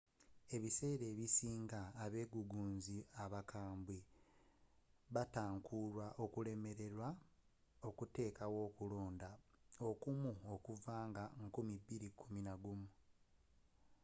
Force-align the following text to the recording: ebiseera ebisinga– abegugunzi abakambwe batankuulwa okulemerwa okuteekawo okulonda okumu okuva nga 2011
ebiseera 0.55 1.05
ebisinga– 1.13 1.81
abegugunzi 2.03 2.97
abakambwe 3.23 3.97
batankuulwa 5.13 6.05
okulemerwa 6.23 7.07
okuteekawo 7.87 8.57
okulonda 8.67 9.29
okumu 9.89 10.31
okuva 10.53 10.95
nga 11.09 11.23
2011 11.41 12.85